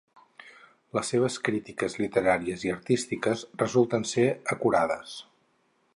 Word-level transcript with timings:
Les 0.97 1.11
seves 1.13 1.35
crítiques 1.49 1.97
literàries 2.03 2.65
i 2.69 2.73
artístiques 2.77 3.45
resulten 3.65 4.09
ser 4.15 4.29
acurades. 4.57 5.15